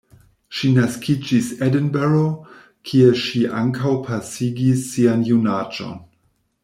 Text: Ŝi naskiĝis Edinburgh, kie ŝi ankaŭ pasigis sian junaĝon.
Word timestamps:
Ŝi 0.59 0.69
naskiĝis 0.77 1.49
Edinburgh, 1.65 2.23
kie 2.91 3.11
ŝi 3.25 3.43
ankaŭ 3.61 3.93
pasigis 4.09 4.83
sian 4.95 5.23
junaĝon. 5.29 5.95